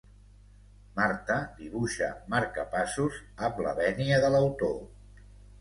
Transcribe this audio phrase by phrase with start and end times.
[0.99, 4.77] Marta dibuixa marcapassos, amb la vènia de l'autor.